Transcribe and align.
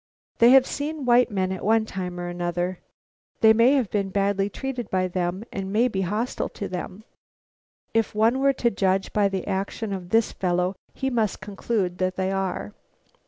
They 0.39 0.49
have 0.49 0.65
seen 0.65 1.05
white 1.05 1.29
men 1.29 1.51
at 1.51 1.63
one 1.63 1.85
time 1.85 2.19
or 2.19 2.27
another. 2.27 2.79
They 3.41 3.53
may 3.53 3.73
have 3.73 3.91
been 3.91 4.09
badly 4.09 4.49
treated 4.49 4.89
by 4.89 5.07
them 5.07 5.43
and 5.53 5.71
may 5.71 5.87
be 5.87 6.01
hostile 6.01 6.49
to 6.49 6.67
them. 6.67 7.03
If 7.93 8.15
one 8.15 8.39
were 8.39 8.53
to 8.53 8.71
judge 8.71 9.13
by 9.13 9.29
the 9.29 9.45
action 9.45 9.93
of 9.93 10.09
this 10.09 10.31
fellow 10.31 10.75
he 10.95 11.11
must 11.11 11.39
conclude 11.39 11.99
that 11.99 12.15
they 12.15 12.31
are. 12.31 12.73